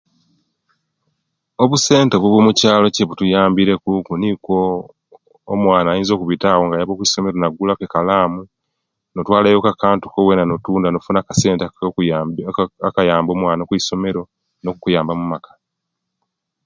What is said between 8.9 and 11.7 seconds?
notwalayoku wena akanti ko wena notunda nofuna yo akasente